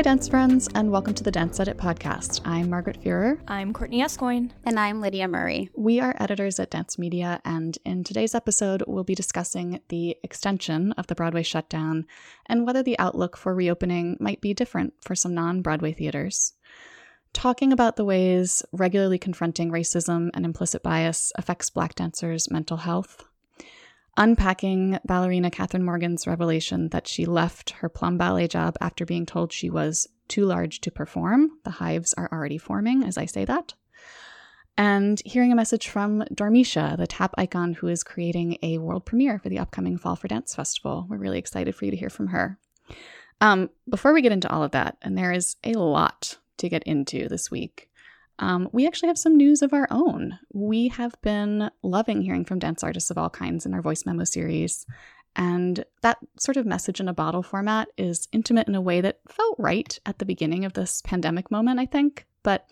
[0.00, 2.40] Hi, dance friends, and welcome to the Dance Edit podcast.
[2.46, 3.38] I'm Margaret Fuhrer.
[3.46, 4.50] I'm Courtney Escoyne.
[4.64, 5.68] And I'm Lydia Murray.
[5.76, 10.92] We are editors at Dance Media, and in today's episode, we'll be discussing the extension
[10.92, 12.06] of the Broadway shutdown
[12.46, 16.54] and whether the outlook for reopening might be different for some non Broadway theaters.
[17.34, 23.26] Talking about the ways regularly confronting racism and implicit bias affects Black dancers' mental health,
[24.16, 29.52] unpacking ballerina Kathryn Morgan's revelation that she left her plum ballet job after being told
[29.52, 31.50] she was too large to perform.
[31.64, 33.74] The hives are already forming as I say that.
[34.76, 39.38] And hearing a message from Dormeshia, the tap icon who is creating a world premiere
[39.38, 41.06] for the upcoming Fall for Dance Festival.
[41.06, 42.58] We're really excited for you to hear from her.
[43.42, 46.82] Um, before we get into all of that, and there is a lot to get
[46.84, 47.89] into this week,
[48.40, 50.38] um, we actually have some news of our own.
[50.52, 54.24] We have been loving hearing from dance artists of all kinds in our voice memo
[54.24, 54.86] series.
[55.36, 59.20] And that sort of message in a bottle format is intimate in a way that
[59.28, 62.26] felt right at the beginning of this pandemic moment, I think.
[62.42, 62.66] But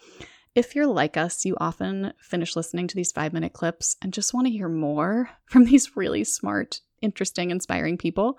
[0.55, 4.35] if you're like us, you often finish listening to these five minute clips and just
[4.35, 8.39] want to hear more from these really smart, interesting, inspiring people.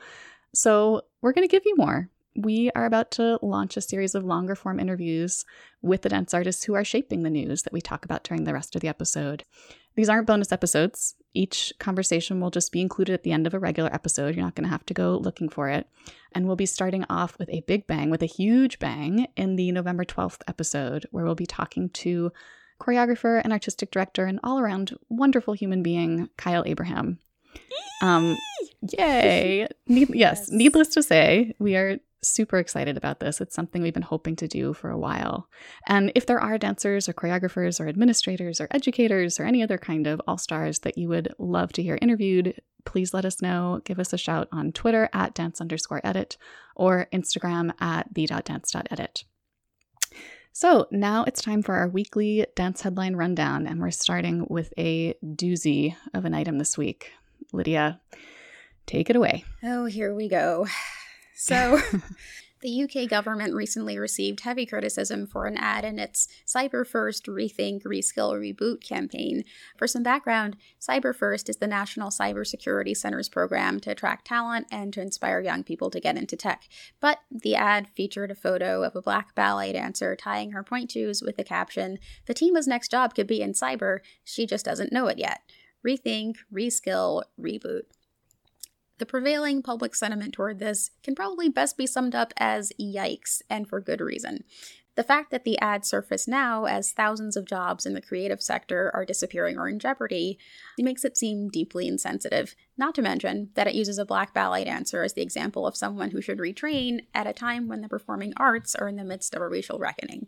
[0.53, 4.23] So we're going to give you more we are about to launch a series of
[4.23, 5.45] longer form interviews
[5.81, 8.53] with the dance artists who are shaping the news that we talk about during the
[8.53, 9.43] rest of the episode.
[9.95, 11.15] These aren't bonus episodes.
[11.33, 14.35] Each conversation will just be included at the end of a regular episode.
[14.35, 15.87] You're not going to have to go looking for it.
[16.31, 19.71] And we'll be starting off with a big bang, with a huge bang in the
[19.71, 22.31] November 12th episode, where we'll be talking to
[22.79, 27.19] choreographer and artistic director and all around wonderful human being, Kyle Abraham.
[28.01, 28.37] Um,
[28.81, 29.67] yay!
[29.87, 30.39] Need- yes.
[30.39, 33.41] yes, needless to say, we are super excited about this.
[33.41, 35.47] It's something we've been hoping to do for a while.
[35.87, 40.07] And if there are dancers or choreographers or administrators or educators or any other kind
[40.07, 43.81] of all stars that you would love to hear interviewed, please let us know.
[43.85, 46.37] Give us a shout on Twitter at dance underscore edit
[46.75, 49.23] or Instagram at the.dance.edit.
[50.51, 55.13] So now it's time for our weekly dance headline rundown, and we're starting with a
[55.23, 57.11] doozy of an item this week.
[57.53, 58.01] Lydia,
[58.85, 59.45] take it away.
[59.63, 60.67] Oh, here we go.
[61.39, 61.79] So,
[62.61, 67.83] the UK government recently received heavy criticism for an ad in its Cyber First Rethink,
[67.83, 69.45] Reskill, Reboot campaign.
[69.77, 74.91] For some background, Cyber First is the National Cybersecurity Center's program to attract talent and
[74.91, 76.63] to inspire young people to get into tech.
[76.99, 81.37] But the ad featured a photo of a black ballet dancer tying her pointous with
[81.37, 85.39] the caption, Fatima's next job could be in cyber, she just doesn't know it yet.
[85.87, 87.83] Rethink, reskill, reboot.
[88.99, 93.67] The prevailing public sentiment toward this can probably best be summed up as yikes, and
[93.67, 94.43] for good reason.
[94.95, 98.91] The fact that the ad surfaced now as thousands of jobs in the creative sector
[98.93, 100.37] are disappearing or in jeopardy
[100.77, 105.01] makes it seem deeply insensitive, not to mention that it uses a black ballet dancer
[105.01, 108.75] as the example of someone who should retrain at a time when the performing arts
[108.75, 110.27] are in the midst of a racial reckoning.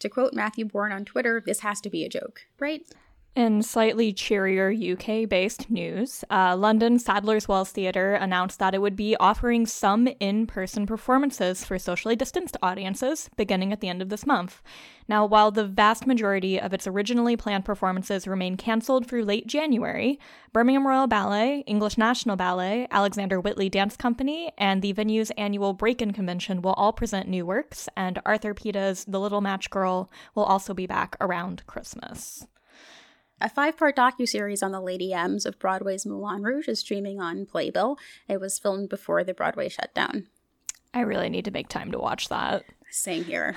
[0.00, 2.82] To quote Matthew Bourne on Twitter, this has to be a joke, right?
[3.36, 8.94] In slightly cheerier UK based news, uh, London Sadler's Wells Theatre announced that it would
[8.94, 14.08] be offering some in person performances for socially distanced audiences beginning at the end of
[14.08, 14.62] this month.
[15.08, 20.20] Now, while the vast majority of its originally planned performances remain cancelled through late January,
[20.52, 26.12] Birmingham Royal Ballet, English National Ballet, Alexander Whitley Dance Company, and the venue's annual Breakin'
[26.12, 30.72] Convention will all present new works, and Arthur Pita's The Little Match Girl will also
[30.72, 32.46] be back around Christmas.
[33.40, 37.46] A five part docu-series on the Lady M's of Broadway's Moulin Rouge is streaming on
[37.46, 37.98] Playbill.
[38.28, 40.28] It was filmed before the Broadway shutdown.
[40.94, 42.64] I really need to make time to watch that.
[42.90, 43.56] Same here.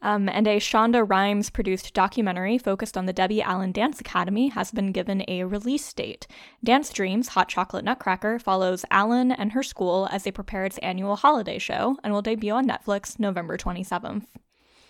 [0.00, 4.72] Um, and a Shonda Rhimes produced documentary focused on the Debbie Allen Dance Academy has
[4.72, 6.26] been given a release date.
[6.62, 11.16] Dance Dreams Hot Chocolate Nutcracker follows Allen and her school as they prepare its annual
[11.16, 14.24] holiday show and will debut on Netflix November 27th.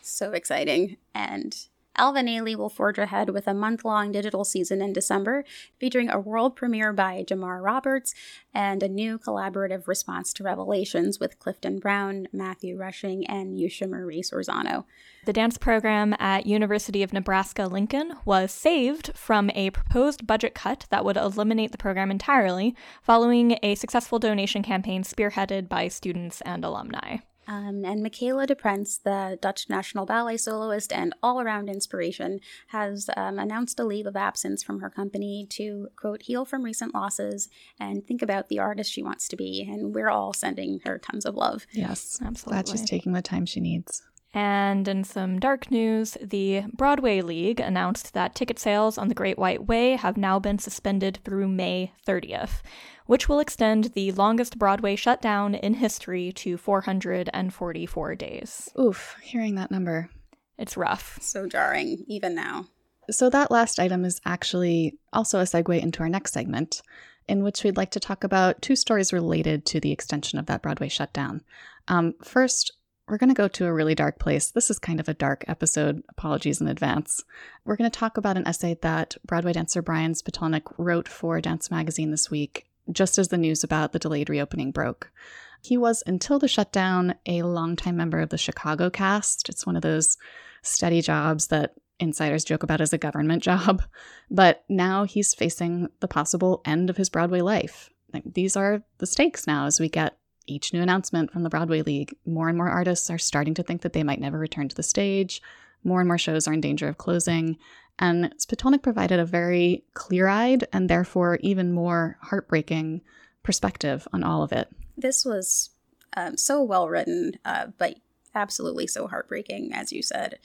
[0.00, 0.96] So exciting.
[1.14, 1.56] And
[1.96, 5.44] Alvin Ailey will forge ahead with a month long digital season in December,
[5.78, 8.14] featuring a world premiere by Jamar Roberts
[8.54, 14.22] and a new collaborative response to Revelations with Clifton Brown, Matthew Rushing, and Yusha Marie
[14.22, 14.84] Sorzano.
[15.24, 20.86] The dance program at University of Nebraska Lincoln was saved from a proposed budget cut
[20.90, 26.64] that would eliminate the program entirely following a successful donation campaign spearheaded by students and
[26.64, 27.18] alumni.
[27.48, 33.38] Um, and Michaela DePrince, the Dutch National Ballet soloist and all around inspiration, has um,
[33.38, 37.48] announced a leave of absence from her company to, quote, heal from recent losses
[37.80, 39.66] and think about the artist she wants to be.
[39.68, 41.66] And we're all sending her tons of love.
[41.72, 42.62] Yes, absolutely.
[42.62, 44.02] Glad she's taking the time she needs.
[44.34, 49.38] And in some dark news, the Broadway League announced that ticket sales on the Great
[49.38, 52.62] White Way have now been suspended through May 30th,
[53.06, 58.70] which will extend the longest Broadway shutdown in history to 444 days.
[58.80, 60.08] Oof, hearing that number.
[60.56, 61.18] It's rough.
[61.20, 62.66] So jarring, even now.
[63.10, 66.82] So, that last item is actually also a segue into our next segment,
[67.26, 70.62] in which we'd like to talk about two stories related to the extension of that
[70.62, 71.42] Broadway shutdown.
[71.88, 72.72] Um, first,
[73.12, 74.50] we're going to go to a really dark place.
[74.50, 76.02] This is kind of a dark episode.
[76.08, 77.22] Apologies in advance.
[77.66, 81.70] We're going to talk about an essay that Broadway dancer Brian Spitulnik wrote for Dance
[81.70, 85.12] Magazine this week, just as the news about the delayed reopening broke.
[85.60, 89.50] He was, until the shutdown, a longtime member of the Chicago cast.
[89.50, 90.16] It's one of those
[90.62, 93.82] steady jobs that insiders joke about as a government job.
[94.30, 97.90] But now he's facing the possible end of his Broadway life.
[98.24, 100.16] These are the stakes now as we get
[100.46, 103.82] each new announcement from the Broadway League, more and more artists are starting to think
[103.82, 105.42] that they might never return to the stage.
[105.84, 107.58] More and more shows are in danger of closing.
[107.98, 113.02] And Spitulnik provided a very clear eyed and therefore even more heartbreaking
[113.42, 114.68] perspective on all of it.
[114.96, 115.70] This was
[116.16, 117.96] um, so well written, uh, but
[118.34, 120.38] absolutely so heartbreaking, as you said.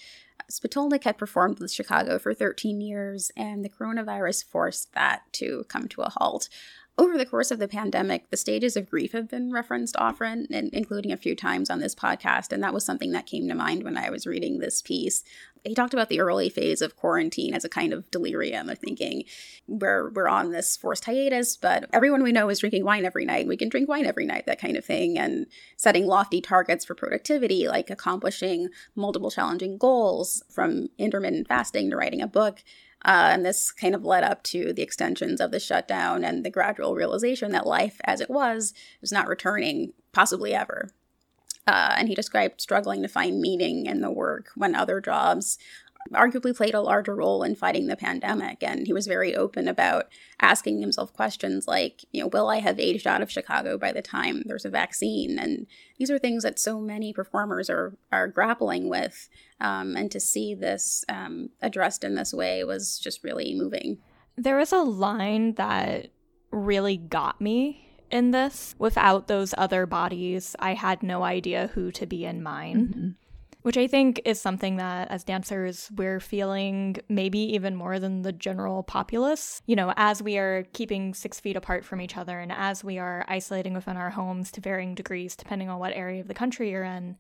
[0.51, 5.87] Spitulnik had performed with Chicago for 13 years, and the coronavirus forced that to come
[5.89, 6.47] to a halt
[6.97, 10.69] over the course of the pandemic, the stages of grief have been referenced often, and
[10.73, 12.51] including a few times on this podcast.
[12.51, 15.23] And that was something that came to mind when I was reading this piece.
[15.63, 19.25] He talked about the early phase of quarantine as a kind of delirium of thinking
[19.67, 23.47] where we're on this forced hiatus, but everyone we know is drinking wine every night.
[23.47, 25.45] We can drink wine every night, that kind of thing, and
[25.75, 32.21] setting lofty targets for productivity, like accomplishing multiple challenging goals from intermittent fasting to writing
[32.21, 32.63] a book.
[33.05, 36.49] Uh, and this kind of led up to the extensions of the shutdown and the
[36.49, 40.89] gradual realization that life as it was was not returning, possibly ever.
[41.67, 45.57] Uh, and he described struggling to find meaning in the work when other jobs
[46.09, 48.63] arguably played a larger role in fighting the pandemic.
[48.63, 50.07] And he was very open about
[50.39, 54.01] asking himself questions like, you know, will I have aged out of Chicago by the
[54.01, 55.37] time there's a vaccine?
[55.39, 55.67] And
[55.97, 59.29] these are things that so many performers are are grappling with.
[59.59, 63.99] Um, and to see this um, addressed in this way was just really moving.
[64.35, 66.09] There is a line that
[66.51, 68.75] really got me in this.
[68.77, 72.87] Without those other bodies, I had no idea who to be in mine.
[72.87, 73.09] Mm-hmm
[73.67, 78.31] which I think is something that as dancers we're feeling maybe even more than the
[78.31, 79.61] general populace.
[79.65, 82.97] You know, as we are keeping six feet apart from each other and as we
[82.97, 86.71] are isolating within our homes to varying degrees, depending on what area of the country
[86.71, 87.17] you're in,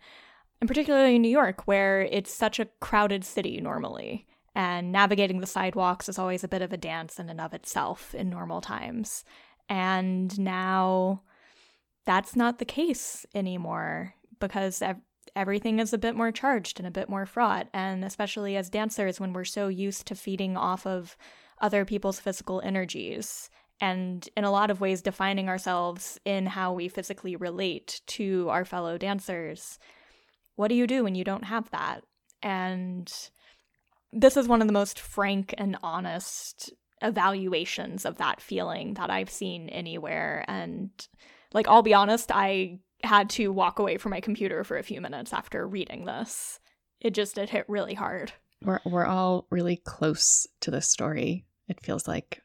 [0.61, 4.25] and particularly in New York, where it's such a crowded city normally.
[4.55, 8.15] And navigating the sidewalks is always a bit of a dance in and of itself
[8.15, 9.25] in normal times.
[9.67, 11.23] And now
[12.05, 14.81] that's not the case anymore because
[15.37, 17.67] everything is a bit more charged and a bit more fraught.
[17.73, 21.15] And especially as dancers, when we're so used to feeding off of
[21.61, 23.49] other people's physical energies
[23.79, 28.65] and in a lot of ways defining ourselves in how we physically relate to our
[28.65, 29.77] fellow dancers.
[30.55, 32.03] What do you do when you don't have that?
[32.41, 33.11] And
[34.11, 39.29] this is one of the most frank and honest evaluations of that feeling that I've
[39.29, 40.43] seen anywhere.
[40.47, 40.89] And
[41.53, 45.01] like, I'll be honest, I had to walk away from my computer for a few
[45.01, 46.59] minutes after reading this.
[46.99, 48.33] It just it hit really hard.
[48.63, 51.45] We're we're all really close to this story.
[51.67, 52.41] It feels like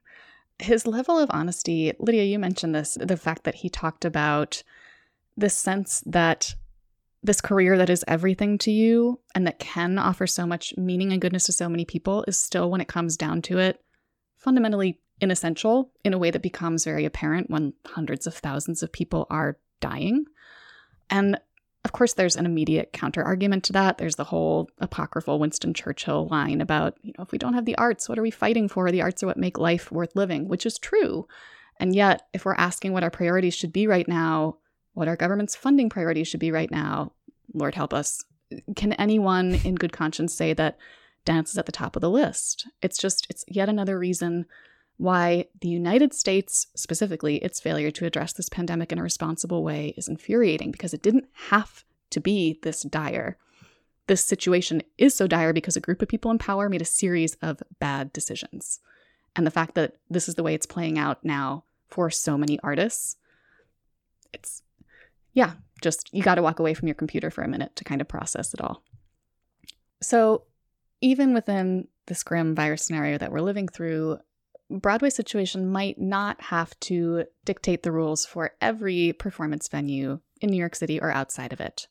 [0.59, 1.93] his level of honesty.
[1.99, 4.63] Lydia, you mentioned this, the fact that he talked about
[5.37, 6.55] the sense that
[7.23, 11.21] this career that is everything to you and that can offer so much meaning and
[11.23, 13.81] goodness to so many people is still when it comes down to it
[14.37, 19.27] fundamentally inessential in a way that becomes very apparent when hundreds of thousands of people
[19.31, 20.25] are dying.
[21.13, 21.39] And
[21.85, 23.99] of course, there's an immediate counter argument to that.
[23.99, 27.77] There's the whole apocryphal Winston Churchill line about, you know, if we don't have the
[27.77, 28.91] arts, what are we fighting for?
[28.91, 31.29] The arts are what make life worth living, which is true.
[31.79, 34.57] And yet, if we're asking what our priorities should be right now,
[34.95, 37.13] what our government's funding priorities should be right now,
[37.53, 38.25] Lord help us,
[38.75, 40.79] can anyone in good conscience say that
[41.25, 42.69] dance is at the top of the list?
[42.81, 44.47] It's just, it's yet another reason
[45.03, 49.95] why the United States, specifically its failure to address this pandemic in a responsible way,
[49.97, 53.37] is infuriating because it didn't have to be this dire.
[54.07, 57.35] This situation is so dire because a group of people in power made a series
[57.43, 58.79] of bad decisions.
[59.35, 62.61] And the fact that this is the way it's playing out now for so many
[62.63, 63.17] artists,
[64.33, 64.63] it's,
[65.33, 68.01] yeah, just you got to walk away from your computer for a minute to kind
[68.01, 68.85] of process it all.
[70.01, 70.45] So,
[71.01, 74.21] even within this grim virus scenario that we're living through,
[74.81, 80.57] Broadway's situation might not have to dictate the rules for every performance venue in New
[80.57, 81.87] York City or outside of it.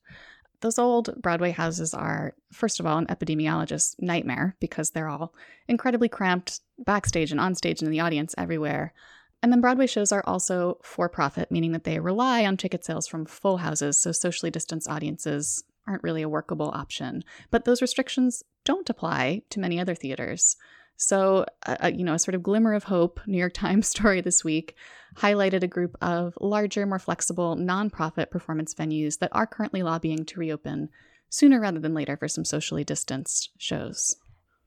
[0.62, 5.34] those old Broadway houses are, first of all, an epidemiologist's nightmare because they're all
[5.68, 8.94] incredibly cramped backstage and onstage and in the audience everywhere.
[9.44, 13.08] And then Broadway shows are also for profit, meaning that they rely on ticket sales
[13.08, 17.24] from full houses, so socially distanced audiences aren't really a workable option.
[17.50, 20.56] But those restrictions don't apply to many other theaters.
[21.02, 21.46] So,
[21.92, 24.76] you know, a sort of glimmer of hope, New York Times story this week
[25.18, 30.40] highlighted a group of larger, more flexible, nonprofit performance venues that are currently lobbying to
[30.40, 30.90] reopen
[31.28, 34.16] sooner rather than later for some socially distanced shows.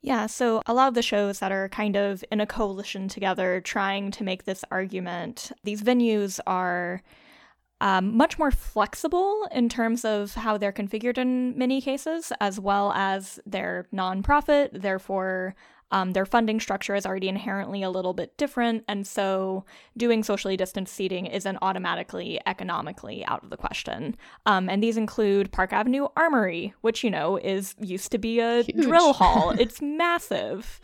[0.02, 3.60] Yeah, so a lot of the shows that are kind of in a coalition together
[3.60, 7.00] trying to make this argument, these venues are
[7.80, 12.92] um, much more flexible in terms of how they're configured in many cases, as well
[12.92, 15.54] as they're nonprofit, therefore
[15.94, 19.64] um, their funding structure is already inherently a little bit different, and so
[19.96, 24.16] doing socially distanced seating isn't automatically economically out of the question.
[24.44, 28.62] Um, and these include Park Avenue Armory, which you know is used to be a
[28.62, 28.82] Huge.
[28.82, 29.54] drill hall.
[29.56, 30.80] it's massive.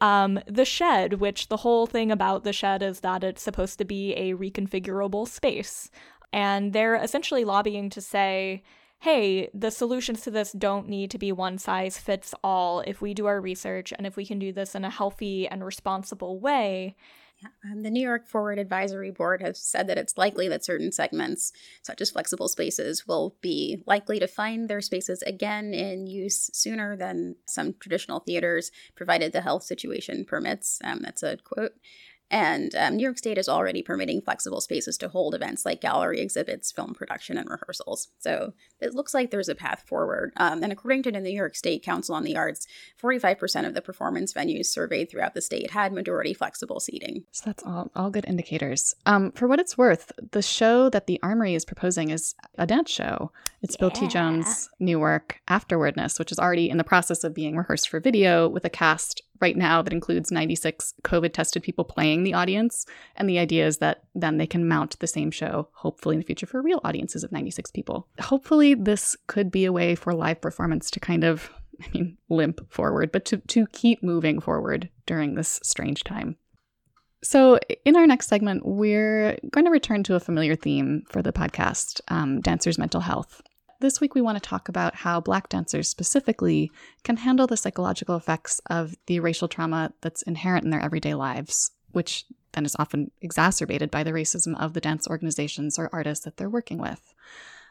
[0.00, 3.84] Um, the shed, which the whole thing about the shed is that it's supposed to
[3.84, 5.90] be a reconfigurable space.
[6.32, 8.62] And they're essentially lobbying to say,
[9.02, 13.12] hey, the solutions to this don't need to be one size fits all if we
[13.12, 16.94] do our research and if we can do this in a healthy and responsible way.
[17.64, 21.52] Um, the New York Forward Advisory Board has said that it's likely that certain segments,
[21.82, 26.96] such as flexible spaces, will be likely to find their spaces again in use sooner
[26.96, 30.78] than some traditional theaters, provided the health situation permits.
[30.84, 31.72] Um, that's a quote.
[32.32, 36.18] And um, New York State is already permitting flexible spaces to hold events like gallery
[36.20, 38.08] exhibits, film production, and rehearsals.
[38.18, 40.32] So it looks like there's a path forward.
[40.38, 42.66] Um, and according to the New York State Council on the Arts,
[43.00, 47.24] 45% of the performance venues surveyed throughout the state had majority flexible seating.
[47.32, 48.94] So that's all, all good indicators.
[49.04, 52.90] Um, for what it's worth, the show that the Armory is proposing is a dance
[52.90, 53.30] show.
[53.60, 53.80] It's yeah.
[53.80, 54.08] Bill T.
[54.08, 58.48] Jones' new work, Afterwardness, which is already in the process of being rehearsed for video
[58.48, 62.86] with a cast right now that includes 96 COVID tested people playing the audience.
[63.16, 66.26] And the idea is that then they can mount the same show, hopefully in the
[66.26, 68.08] future, for real audiences of 96 people.
[68.20, 71.50] Hopefully, this could be a way for live performance to kind of,
[71.82, 76.36] I mean, limp forward, but to, to keep moving forward during this strange time.
[77.24, 81.32] So, in our next segment, we're going to return to a familiar theme for the
[81.32, 83.42] podcast um, dancers' mental health.
[83.82, 86.70] This week, we want to talk about how Black dancers specifically
[87.02, 91.72] can handle the psychological effects of the racial trauma that's inherent in their everyday lives,
[91.90, 96.36] which then is often exacerbated by the racism of the dance organizations or artists that
[96.36, 97.12] they're working with.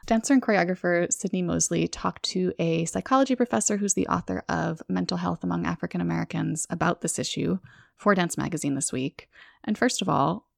[0.05, 5.15] Dancer and choreographer Sydnie Mosley talked to a psychology professor who's the author of Mental
[5.15, 7.59] Health Among African Americans about this issue
[7.95, 9.29] for Dance Magazine this week.
[9.63, 10.49] And first of all,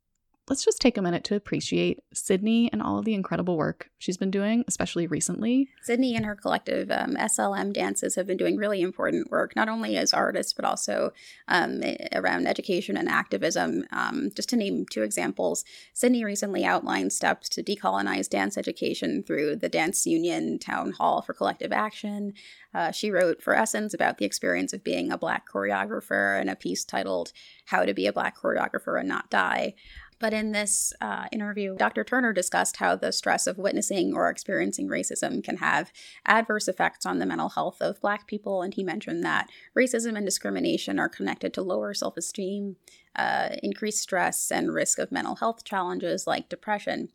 [0.50, 4.18] let's just take a minute to appreciate Sydnie and all of the incredible work she's
[4.18, 5.70] been doing, especially recently.
[5.88, 9.96] Sydnie and her collective um, SLM dances have been doing really important work, not only
[9.96, 11.12] as artists, but also
[11.48, 11.82] um,
[12.14, 13.86] around education and activism.
[13.92, 15.64] Um, just to name two examples,
[15.96, 21.34] Sydnie recently outlined steps to decolonize dance education through the Dance Union Town Hall for
[21.34, 22.34] Collective Action.
[22.74, 26.56] Uh, she wrote for Essence about the experience of being a Black choreographer in a
[26.56, 27.32] piece titled
[27.66, 29.76] How to Be a Black Choreographer and Not Die.
[30.24, 32.06] But in this uh, interview, Dr.
[32.06, 35.92] Turner discussed how the stress of witnessing or experiencing racism can have
[36.26, 38.62] adverse effects on the mental health of Black people.
[38.62, 42.78] And he mentioned that racism and discrimination are connected to lower self esteem,
[43.18, 47.10] uh, increased stress, and risk of mental health challenges like depression.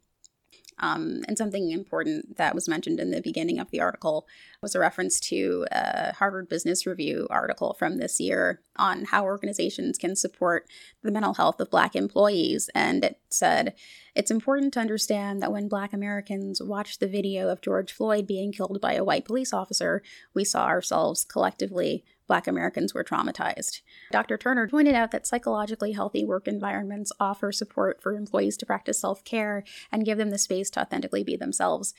[0.80, 4.26] Um, and something important that was mentioned in the beginning of the article
[4.62, 9.98] was a reference to a Harvard Business Review article from this year on how organizations
[9.98, 10.66] can support
[11.02, 12.70] the mental health of Black employees.
[12.74, 13.74] And it said,
[14.14, 18.52] It's important to understand that when Black Americans watched the video of George Floyd being
[18.52, 20.02] killed by a white police officer,
[20.34, 23.80] we saw ourselves collectively Black Americans were traumatized.
[24.12, 24.36] Dr.
[24.36, 29.24] Turner pointed out that psychologically healthy work environments offer support for employees to practice self
[29.24, 31.94] care and give them the space to authentically be themselves.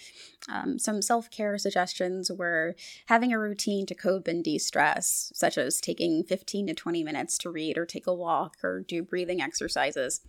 [0.47, 2.75] Um, some self care suggestions were
[3.07, 7.37] having a routine to cope and de stress, such as taking 15 to 20 minutes
[7.39, 10.21] to read or take a walk or do breathing exercises.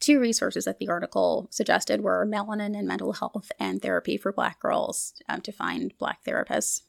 [0.00, 4.60] Two resources that the article suggested were Melanin and Mental Health and Therapy for Black
[4.60, 6.82] Girls um, to find Black therapists.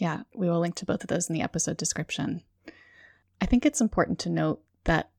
[0.00, 2.42] Yeah, we will link to both of those in the episode description.
[3.38, 5.10] I think it's important to note that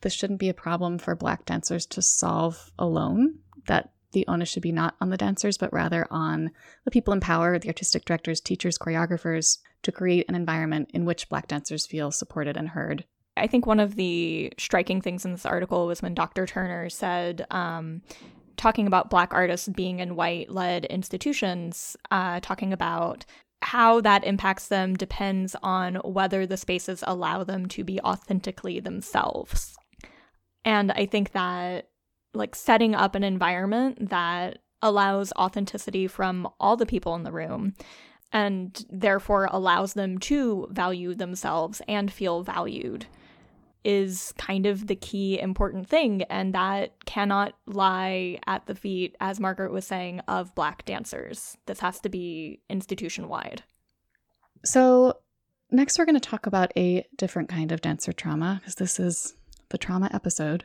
[0.00, 4.62] this shouldn't be a problem for Black dancers to solve alone, that the onus should
[4.62, 6.52] be not on the dancers, but rather on
[6.86, 11.28] the people in power, the artistic directors, teachers, choreographers, to create an environment in which
[11.28, 13.04] Black dancers feel supported and heard.
[13.36, 16.46] I think one of the striking things in this article was when Dr.
[16.46, 18.00] Turner said, um,
[18.56, 23.26] talking about Black artists being in white led institutions, uh, talking about
[23.62, 29.76] how that impacts them depends on whether the spaces allow them to be authentically themselves.
[30.64, 31.88] And I think that,
[32.34, 37.74] like, setting up an environment that allows authenticity from all the people in the room
[38.32, 43.06] and therefore allows them to value themselves and feel valued
[43.84, 49.40] is kind of the key important thing and that cannot lie at the feet as
[49.40, 51.56] margaret was saying of black dancers.
[51.66, 53.62] This has to be institution wide
[54.64, 55.18] so
[55.70, 59.34] next we're going to talk about a different kind of dancer trauma because this is
[59.70, 60.64] the trauma episode.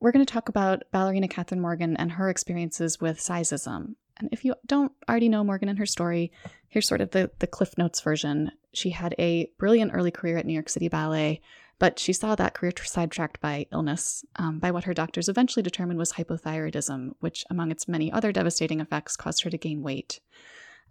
[0.00, 3.94] We're going to talk about ballerina Kathryn Morgan and her experiences with sizeism.
[4.18, 6.32] And if you don't already know Morgan and her story,
[6.68, 8.50] here's sort of the, the Cliff Notes version.
[8.72, 11.40] She had a brilliant early career at New York City Ballet,
[11.78, 15.98] but she saw that career sidetracked by illness, um, by what her doctors eventually determined
[15.98, 20.20] was hypothyroidism, which, among its many other devastating effects, caused her to gain weight.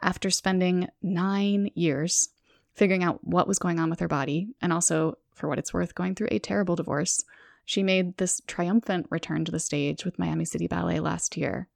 [0.01, 2.29] After spending nine years
[2.73, 5.95] figuring out what was going on with her body, and also, for what it's worth,
[5.95, 7.23] going through a terrible divorce,
[7.63, 11.67] she made this triumphant return to the stage with Miami City Ballet last year.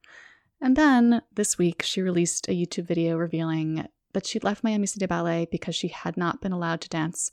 [0.62, 5.06] And then this week, she released a YouTube video revealing that she'd left Miami City
[5.08, 7.32] Ballet because she had not been allowed to dance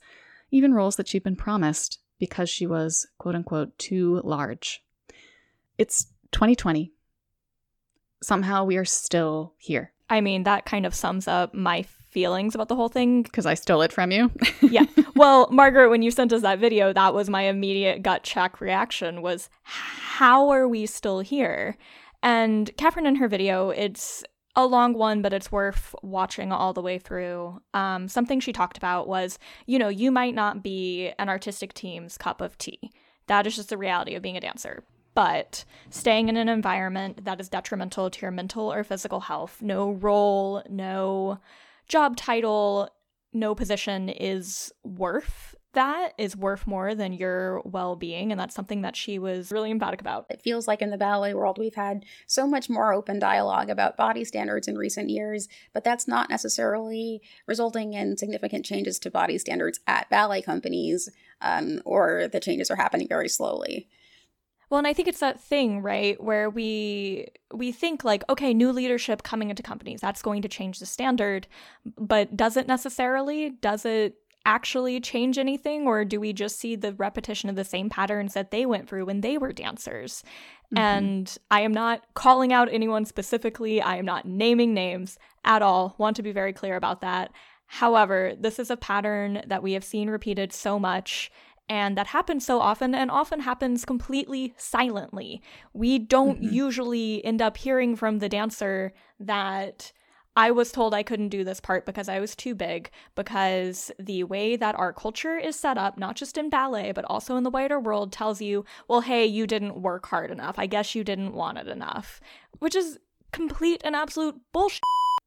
[0.51, 4.83] even roles that she'd been promised because she was, quote unquote, too large.
[5.77, 6.91] It's 2020.
[8.21, 9.93] Somehow we are still here.
[10.09, 13.23] I mean, that kind of sums up my feelings about the whole thing.
[13.23, 14.31] Because I stole it from you.
[14.61, 14.85] yeah.
[15.15, 19.21] Well, Margaret, when you sent us that video, that was my immediate gut check reaction
[19.21, 21.77] was how are we still here?
[22.23, 24.23] And Kathryn in her video, it's
[24.57, 27.61] a long one, but it's worth watching all the way through.
[27.75, 29.37] Um, something she talked about was,
[29.67, 32.91] you know, you might not be an artistic team's cup of tea.
[33.27, 34.83] That is just the reality of being a dancer.
[35.13, 39.91] But staying in an environment that is detrimental to your mental or physical health, no
[39.91, 41.39] role, no
[41.87, 42.89] job title,
[43.33, 48.31] no position is worth that is worth more than your well being.
[48.31, 50.25] And that's something that she was really emphatic about.
[50.29, 53.97] It feels like in the ballet world, we've had so much more open dialogue about
[53.97, 59.37] body standards in recent years, but that's not necessarily resulting in significant changes to body
[59.37, 61.09] standards at ballet companies,
[61.41, 63.87] um, or the changes are happening very slowly.
[64.69, 68.71] Well, and I think it's that thing, right, where we we think like, okay, new
[68.73, 71.47] leadership coming into companies, that's going to change the standard,
[71.97, 73.51] but does it necessarily?
[73.51, 77.89] Does it actually change anything or do we just see the repetition of the same
[77.89, 80.23] patterns that they went through when they were dancers
[80.73, 80.77] mm-hmm.
[80.77, 85.95] and i am not calling out anyone specifically i am not naming names at all
[85.97, 87.29] want to be very clear about that
[87.65, 91.29] however this is a pattern that we have seen repeated so much
[91.69, 95.41] and that happens so often and often happens completely silently.
[95.73, 96.53] We don't mm-hmm.
[96.53, 99.91] usually end up hearing from the dancer that
[100.37, 104.23] I was told I couldn't do this part because I was too big, because the
[104.23, 107.49] way that our culture is set up, not just in ballet, but also in the
[107.49, 110.59] wider world, tells you, well, hey, you didn't work hard enough.
[110.59, 112.21] I guess you didn't want it enough,
[112.59, 112.99] which is
[113.31, 114.81] complete and absolute bullshit.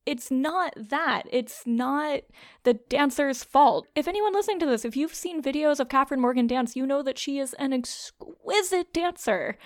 [0.07, 1.25] It's not that.
[1.31, 2.21] It's not
[2.63, 3.89] the dancer's fault.
[3.97, 7.03] If anyone listening to this, if you've seen videos of Kathryn Morgan dance, you know
[7.03, 9.59] that she is an exquisite dancer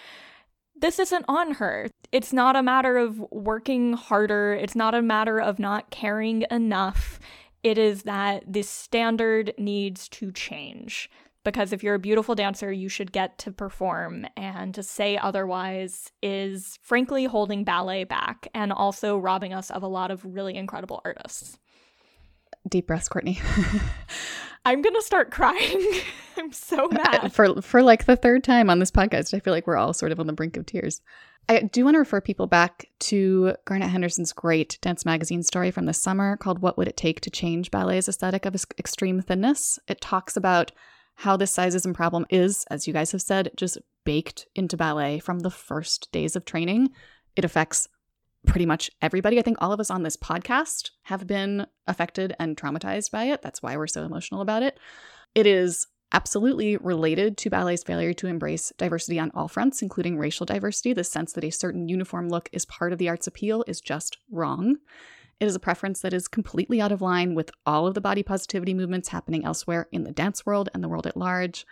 [0.76, 1.88] this isn't on her.
[2.12, 7.18] It's not a matter of working harder, it's not a matter of not caring enough.
[7.62, 11.10] It is that this standard needs to change.
[11.44, 14.26] Because if you're a beautiful dancer, you should get to perform.
[14.36, 19.86] And to say otherwise is frankly holding ballet back and also robbing us of a
[19.86, 21.58] lot of really incredible artists.
[22.68, 23.40] Deep breaths, Courtney.
[24.64, 25.86] I'm gonna start crying.
[26.36, 27.32] I'm so mad.
[27.32, 30.12] For for like the third time on this podcast, I feel like we're all sort
[30.12, 31.00] of on the brink of tears.
[31.48, 35.84] I do want to refer people back to Garnet Henderson's great dance magazine story from
[35.84, 39.78] the summer called What Would It Take to Change Ballet's Aesthetic of Extreme Thinness.
[39.86, 40.72] It talks about
[41.16, 45.40] how this sizeism problem is, as you guys have said, just baked into ballet from
[45.40, 46.88] the first days of training.
[47.36, 47.88] It affects
[48.46, 49.38] pretty much everybody.
[49.38, 53.42] I think all of us on this podcast have been affected and traumatized by it.
[53.42, 54.78] That's why we're so emotional about it.
[55.34, 60.46] It is absolutely related to ballet's failure to embrace diversity on all fronts, including racial
[60.46, 60.92] diversity.
[60.92, 64.18] The sense that a certain uniform look is part of the art's appeal is just
[64.30, 64.76] wrong.
[65.40, 68.22] It is a preference that is completely out of line with all of the body
[68.22, 71.66] positivity movements happening elsewhere in the dance world and the world at large.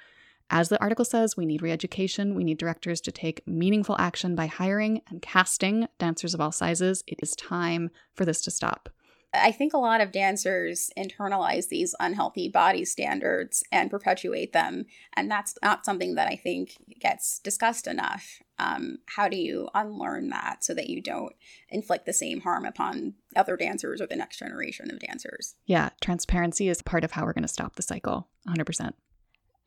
[0.51, 2.35] As the article says, we need re education.
[2.35, 7.03] We need directors to take meaningful action by hiring and casting dancers of all sizes.
[7.07, 8.91] It is time for this to stop.
[9.35, 14.85] I think a lot of dancers internalize these unhealthy body standards and perpetuate them.
[15.15, 18.43] And that's not something that I think gets discussed enough.
[18.59, 21.33] Um, how do you unlearn that so that you don't
[21.71, 25.55] inflict the same harm upon other dancers or the next generation of dancers?
[25.65, 28.93] Yeah, transparency is part of how we're going to stop the cycle, 100%.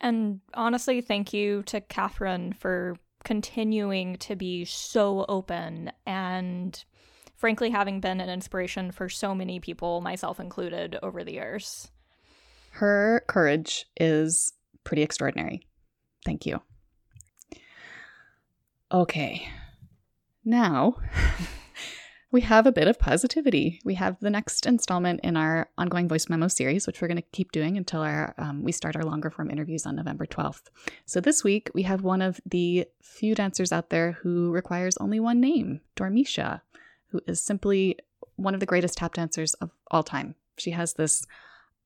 [0.01, 6.83] And honestly, thank you to Kathryn for continuing to be so open and
[7.35, 11.89] frankly having been an inspiration for so many people, myself included, over the years.
[12.71, 14.53] Her courage is
[14.83, 15.67] pretty extraordinary.
[16.23, 16.61] Thank you.
[18.91, 19.47] Okay.
[20.43, 20.95] Now
[22.35, 23.79] we have a bit of positivity.
[23.85, 27.31] We have the next installment in our ongoing voice memo series, which we're going to
[27.31, 30.63] keep doing until our um, we start our longer form interviews on November 12th.
[31.05, 35.17] So this week we have one of the few dancers out there who requires only
[35.17, 36.59] one name, Dormeshia,
[37.07, 37.99] who is simply
[38.35, 40.35] one of the greatest tap dancers of all time.
[40.57, 41.25] She has this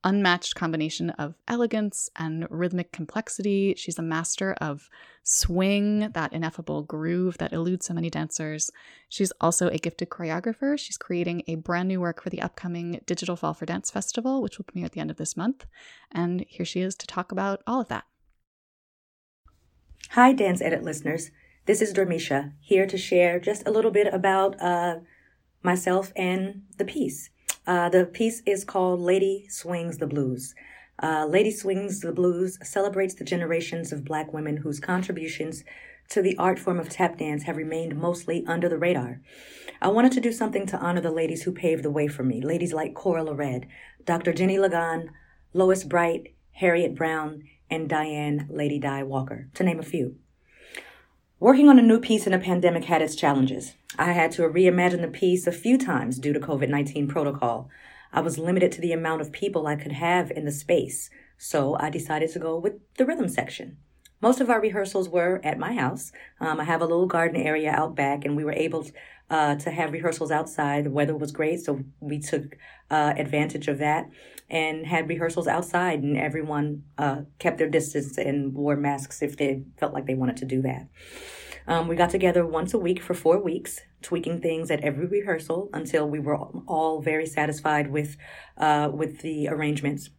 [0.04, 3.74] unmatched combination of elegance and rhythmic complexity.
[3.78, 4.90] She's a master of
[5.24, 8.72] swing, that ineffable groove that eludes so many dancers.
[9.10, 10.78] She's also a gifted choreographer.
[10.80, 14.58] She's creating a brand new work for the upcoming Digital Fall for Dance Festival, which
[14.58, 15.66] will premiere at the end of this month.
[16.12, 18.06] And here she is to talk about all of that.
[20.12, 21.30] Hi, Dance Edit listeners.
[21.66, 24.96] This is Dormeshia, here to share just a little bit about uh,
[25.62, 27.30] myself and the piece.
[27.70, 30.56] Uh, the piece is called Lady Swings the Blues.
[31.04, 35.64] Uh, Lady Swings the Blues celebrates the generations of black women whose contributions
[36.10, 39.22] to the art form of tap dance have remained mostly under the radar.
[39.84, 42.42] I wanted to do something to honor the ladies who paved the way for me,
[42.42, 43.66] ladies like Cora LaRedd,
[44.04, 44.34] Dr.
[44.34, 45.12] Jeni LeGon,
[45.54, 50.16] Lois Bright, Harriet Brown, and Diane Lady Di Walker, to name a few.
[51.42, 53.74] Working on a new piece in a pandemic had its challenges.
[53.98, 57.70] I had to reimagine the piece a few times due to COVID 19 protocol.
[58.12, 61.78] I was limited to the amount of people I could have in the space, so
[61.80, 63.78] I decided to go with the rhythm section.
[64.22, 66.12] Most of our rehearsals were at my house.
[66.42, 68.86] Um, I have a little garden area out back, and we were able
[69.30, 70.86] uh, to have rehearsals outside.
[70.86, 72.58] The weather was great, so we took
[72.92, 74.10] uh, advantage of that
[74.50, 79.64] and had rehearsals outside, and everyone uh, kept their distance and wore masks if they
[79.78, 80.88] felt like they wanted to do that.
[81.68, 85.70] Um, we got together once a week for four weeks, tweaking things at every rehearsal
[85.72, 88.18] until we were all very satisfied with
[88.58, 90.10] uh, with the arrangements.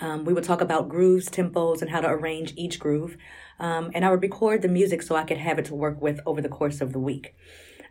[0.00, 3.16] Um, we would talk about grooves, tempos, and how to arrange each groove.
[3.58, 6.20] Um, and I would record the music so I could have it to work with
[6.24, 7.34] over the course of the week.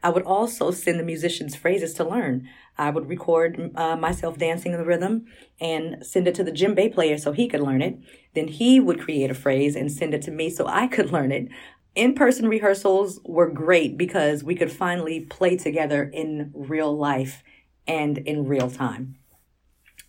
[0.02, 2.48] I would also send the musicians phrases to learn.
[2.78, 5.26] I would record uh, myself dancing the rhythm
[5.60, 8.00] and send it to the djembe player so he could learn it.
[8.34, 11.32] Then he would create a phrase and send it to me so I could learn
[11.32, 11.50] it.
[11.96, 17.44] In person rehearsals were great because we could finally play together in real life
[17.88, 19.18] and in real time.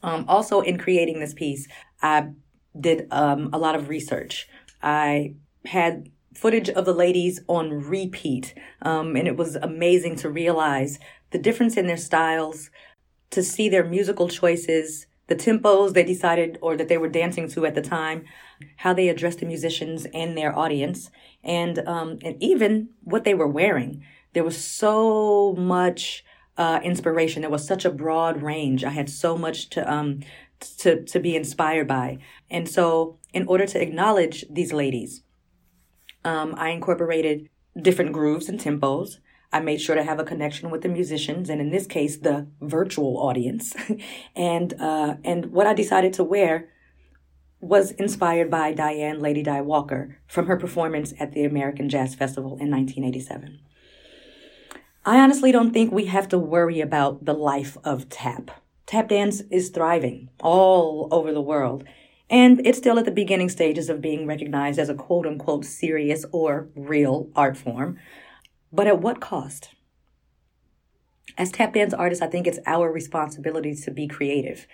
[0.02, 1.68] Um, also, in creating this piece,
[2.02, 2.30] I
[2.78, 4.48] did um, a lot of research.
[4.82, 5.34] I
[5.66, 8.54] had footage of the ladies on repeat.
[8.82, 10.98] Um, and it was amazing to realize
[11.30, 12.70] the difference in their styles,
[13.30, 17.66] to see their musical choices, the tempos they decided or that they were dancing to
[17.66, 18.24] at the time,
[18.76, 21.10] how they addressed the musicians and their audience,
[21.44, 24.04] and um, and even what they were wearing.
[24.32, 26.24] There was so much
[26.56, 27.42] uh, inspiration.
[27.42, 28.84] There was such a broad range.
[28.84, 30.20] I had so much to um
[30.78, 32.18] to to be inspired by,
[32.50, 35.22] and so in order to acknowledge these ladies,
[36.24, 37.48] um, I incorporated
[37.80, 39.18] different grooves and tempos.
[39.52, 42.46] I made sure to have a connection with the musicians, and in this case, the
[42.60, 43.74] virtual audience.
[44.36, 46.68] and uh, and what I decided to wear
[47.60, 52.56] was inspired by Diane Lady Di Walker from her performance at the American Jazz Festival
[52.58, 53.60] in 1987.
[55.04, 58.50] I honestly don't think we have to worry about the life of tap.
[58.84, 61.84] Tap dance is thriving all over the world,
[62.28, 66.26] and it's still at the beginning stages of being recognized as a quote unquote serious
[66.32, 67.98] or real art form.
[68.70, 69.70] But at what cost?
[71.38, 74.66] As tap dance artists, I think it's our responsibility to be creative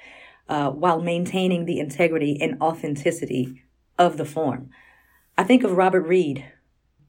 [0.48, 3.62] uh, while maintaining the integrity and authenticity
[3.96, 4.70] of the form.
[5.38, 6.44] I think of Robert Reed.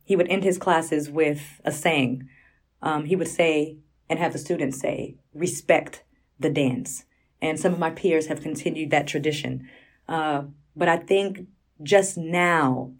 [0.06, 2.30] He would end his classes with a saying.
[2.82, 3.78] Um, he would say,
[4.10, 6.04] and have the students say, respect
[6.40, 7.06] the dance.
[7.42, 9.68] And some of my peers have continued that tradition.
[10.08, 10.44] Uh,
[10.76, 11.48] but I think
[11.84, 12.92] just now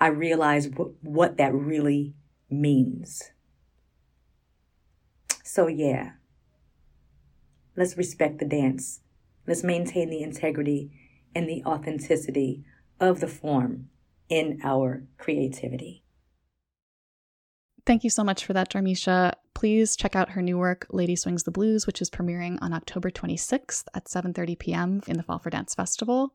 [0.00, 2.14] I realize w- what that really
[2.50, 3.30] means.
[5.44, 6.12] So, yeah,
[7.76, 9.00] let's respect the dance.
[9.46, 10.90] Let's maintain the integrity
[11.34, 12.64] and the authenticity
[13.00, 13.88] of the form
[14.28, 16.01] in our creativity.
[17.84, 19.32] Thank you so much for that, Dormeshia.
[19.54, 23.10] please check out her new work, Lady Swings the Blues, which is premiering on October
[23.10, 25.02] 26th at 7:30 p.m.
[25.06, 26.34] in the Fall for Dance Festival.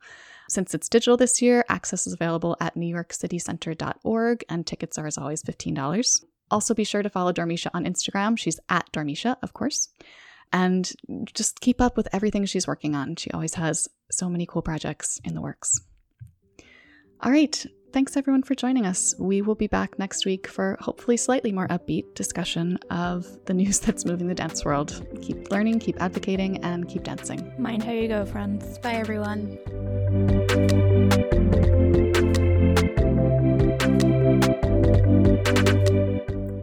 [0.49, 5.43] Since it's digital this year, access is available at newyorkcitycenter.org, and tickets are as always
[5.43, 6.23] $15.
[6.49, 8.37] Also, be sure to follow Dormeshia on Instagram.
[8.37, 9.89] She's at Dormeshia, of course.
[10.53, 10.89] And
[11.33, 13.17] just keep up with everything she's working on.
[13.17, 15.77] She always has so many cool projects in the works.
[17.21, 19.15] All right, thanks everyone for joining us.
[19.17, 23.79] We will be back next week for hopefully slightly more upbeat discussion of the news
[23.85, 25.05] that's moving the dance world.
[25.21, 27.51] Keep learning, keep advocating, and keep dancing.
[27.57, 28.77] Mind how you go, friends.
[28.79, 29.57] Bye, everyone.